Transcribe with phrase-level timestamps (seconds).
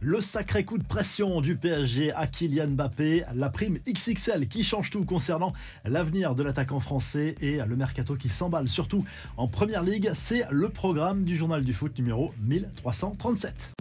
[0.00, 4.90] Le sacré coup de pression du PSG à Kylian Mbappé, la prime XXL qui change
[4.90, 5.52] tout concernant
[5.84, 9.04] l'avenir de l'attaquant français et le mercato qui s'emballe surtout
[9.36, 13.77] en première ligue, c'est le programme du journal du foot numéro 1337.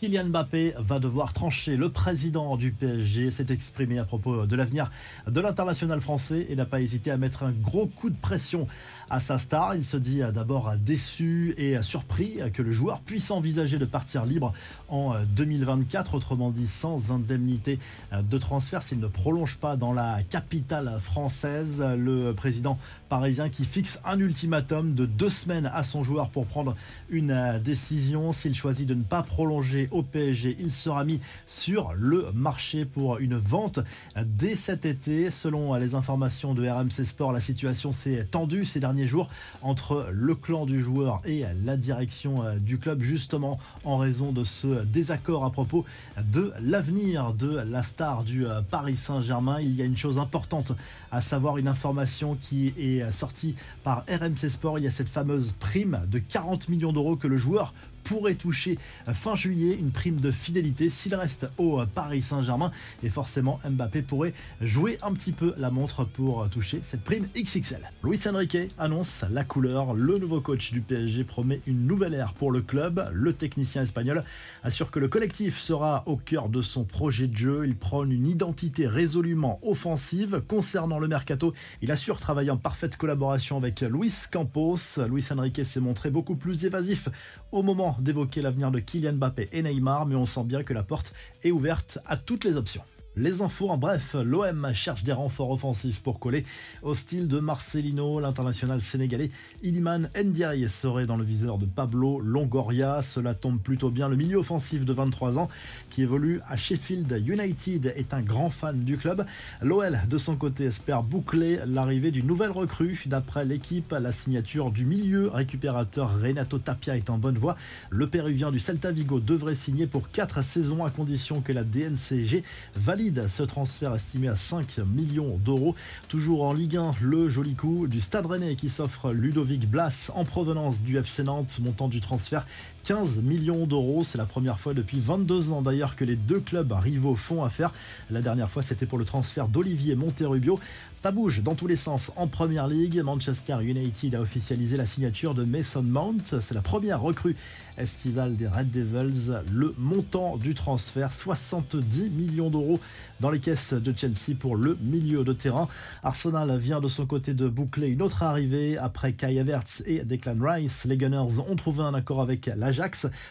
[0.00, 1.76] Kylian Mbappé va devoir trancher.
[1.76, 4.90] Le président du PSG s'est exprimé à propos de l'avenir
[5.26, 8.66] de l'international français et n'a pas hésité à mettre un gros coup de pression
[9.10, 9.74] à sa star.
[9.74, 14.54] Il se dit d'abord déçu et surpris que le joueur puisse envisager de partir libre
[14.88, 17.78] en 2024, autrement dit sans indemnité
[18.10, 21.84] de transfert s'il ne prolonge pas dans la capitale française.
[21.98, 22.78] Le président
[23.10, 26.74] parisien qui fixe un ultimatum de deux semaines à son joueur pour prendre
[27.10, 28.32] une décision.
[28.32, 30.56] S'il choisit de ne pas prolonger au PSG.
[30.60, 33.80] Il sera mis sur le marché pour une vente
[34.16, 35.30] dès cet été.
[35.30, 39.28] Selon les informations de RMC Sport, la situation s'est tendue ces derniers jours
[39.62, 44.44] entre le clan du joueur et la direction euh, du club, justement en raison de
[44.44, 45.84] ce désaccord à propos
[46.32, 49.60] de l'avenir de la star du euh, Paris Saint-Germain.
[49.60, 50.72] Il y a une chose importante
[51.10, 54.78] à savoir, une information qui est sortie par RMC Sport.
[54.78, 57.72] Il y a cette fameuse prime de 40 millions d'euros que le joueur
[58.04, 58.78] pourrait toucher
[59.12, 62.70] fin juillet une prime de fidélité s'il reste au Paris Saint-Germain.
[63.02, 67.90] Et forcément, Mbappé pourrait jouer un petit peu la montre pour toucher cette prime XXL.
[68.02, 69.94] Luis Enrique annonce la couleur.
[69.94, 73.08] Le nouveau coach du PSG promet une nouvelle ère pour le club.
[73.12, 74.24] Le technicien espagnol
[74.62, 77.66] assure que le collectif sera au cœur de son projet de jeu.
[77.66, 80.42] Il prône une identité résolument offensive.
[80.48, 84.76] Concernant le mercato, il assure travailler en parfaite collaboration avec Luis Campos.
[85.08, 87.08] Luis Enrique s'est montré beaucoup plus évasif
[87.52, 90.82] au moment d'évoquer l'avenir de Kylian Mbappé et Neymar, mais on sent bien que la
[90.82, 92.82] porte est ouverte à toutes les options.
[93.20, 96.42] Les infos en bref, l'OM cherche des renforts offensifs pour coller
[96.82, 98.18] au style de Marcelino.
[98.18, 99.30] L'international sénégalais
[99.62, 103.02] Iliman Ndiaye serait dans le viseur de Pablo Longoria.
[103.02, 104.08] Cela tombe plutôt bien.
[104.08, 105.50] Le milieu offensif de 23 ans
[105.90, 109.26] qui évolue à Sheffield United est un grand fan du club.
[109.60, 113.02] L'OL de son côté espère boucler l'arrivée d'une nouvelle recrue.
[113.04, 117.56] D'après l'équipe, la signature du milieu récupérateur Renato Tapia est en bonne voie.
[117.90, 122.44] Le péruvien du Celta Vigo devrait signer pour 4 saisons à condition que la DNCG
[122.76, 125.74] valide ce transfert estimé à 5 millions d'euros.
[126.08, 130.24] Toujours en Ligue 1, le joli coup du Stade Rennais qui s'offre Ludovic Blas en
[130.24, 132.46] provenance du FC Nantes, montant du transfert
[132.84, 134.04] 15 millions d'euros.
[134.04, 137.72] C'est la première fois depuis 22 ans d'ailleurs que les deux clubs rivaux font affaire.
[138.10, 140.58] La dernière fois, c'était pour le transfert d'Olivier Monterubio.
[141.02, 143.00] Ça bouge dans tous les sens en première ligue.
[143.02, 146.22] Manchester United a officialisé la signature de Mason Mount.
[146.24, 147.36] C'est la première recrue
[147.78, 149.40] estivale des Red Devils.
[149.50, 152.80] Le montant du transfert, 70 millions d'euros
[153.20, 155.68] dans les caisses de Chelsea pour le milieu de terrain.
[156.02, 160.36] Arsenal vient de son côté de boucler une autre arrivée après Kai Havertz et Declan
[160.38, 160.84] Rice.
[160.84, 162.50] Les Gunners ont trouvé un accord avec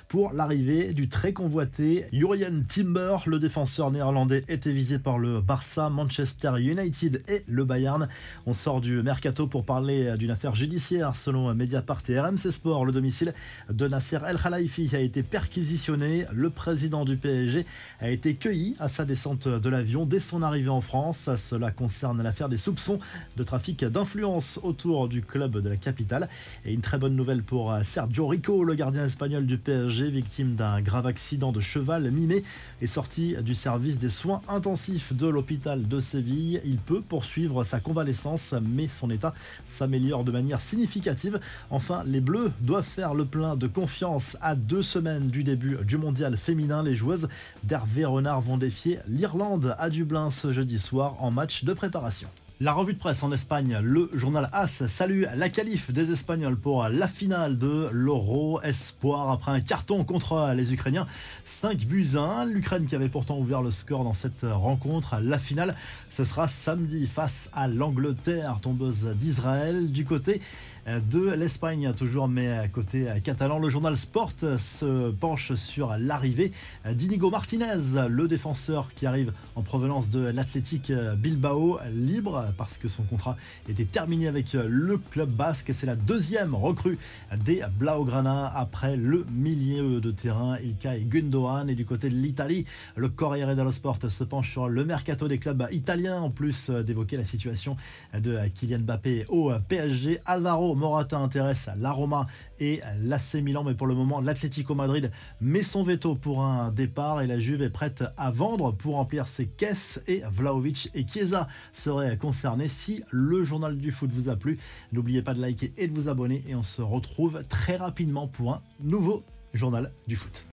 [0.07, 3.17] pour l'arrivée du très convoité Jurien Timber.
[3.25, 8.09] Le défenseur néerlandais était visé par le Barça, Manchester United et le Bayern.
[8.45, 12.85] On sort du mercato pour parler d'une affaire judiciaire selon Mediapart et RMC Sport.
[12.85, 13.33] Le domicile
[13.71, 16.25] de Nasser El Khalifi a été perquisitionné.
[16.33, 17.65] Le président du PSG
[18.01, 21.29] a été cueilli à sa descente de l'avion dès son arrivée en France.
[21.37, 22.99] Cela concerne l'affaire des soupçons
[23.37, 26.27] de trafic d'influence autour du club de la capitale.
[26.65, 30.81] Et une très bonne nouvelle pour Sergio Rico, le gardien espagnol du PSG, victime d'un
[30.81, 32.43] grave accident de cheval mi-mai,
[32.81, 36.59] est sorti du service des soins intensifs de l'hôpital de Séville.
[36.65, 39.35] Il peut poursuivre sa convalescence, mais son état
[39.67, 41.39] s'améliore de manière significative.
[41.69, 45.97] Enfin, les Bleus doivent faire le plein de confiance à deux semaines du début du
[45.97, 46.81] mondial féminin.
[46.81, 47.29] Les joueuses
[47.63, 52.29] d'Hervé Renard vont défier l'Irlande à Dublin ce jeudi soir en match de préparation.
[52.61, 56.89] La revue de presse en Espagne, le journal AS salue la qualif des Espagnols pour
[56.89, 61.07] la finale de l'Euro Espoir après un carton contre les Ukrainiens.
[61.45, 62.47] 5 buts 1.
[62.47, 65.21] L'Ukraine qui avait pourtant ouvert le score dans cette rencontre.
[65.21, 65.73] La finale,
[66.11, 69.89] ce sera samedi face à l'Angleterre, tombeuse d'Israël.
[69.89, 70.41] Du côté
[70.87, 76.51] de l'Espagne, toujours, mais à côté catalan, le journal Sport se penche sur l'arrivée
[76.91, 83.03] d'Inigo Martinez, le défenseur qui arrive en provenance de l'Athletic Bilbao, libre parce que son
[83.03, 83.37] contrat
[83.67, 85.71] était terminé avec le club basque.
[85.73, 86.97] C'est la deuxième recrue
[87.45, 91.69] des Blaugrana après le milieu de terrain Ilkay Gundogan.
[91.69, 92.65] Et du côté de l'Italie,
[92.95, 97.17] le Corriere dello Sport se penche sur le mercato des clubs italiens, en plus d'évoquer
[97.17, 97.77] la situation
[98.17, 100.19] de Kylian Mbappé au PSG.
[100.25, 102.27] Alvaro Morata intéresse la Roma
[102.59, 105.11] et l'AC Milan, mais pour le moment, l'Atlético Madrid
[105.41, 109.27] met son veto pour un départ et la Juve est prête à vendre pour remplir
[109.27, 114.35] ses caisses et Vlaovic et Chiesa seraient concernés si le journal du foot vous a
[114.35, 114.59] plu.
[114.91, 118.53] N'oubliez pas de liker et de vous abonner et on se retrouve très rapidement pour
[118.53, 119.23] un nouveau
[119.53, 120.45] journal du foot.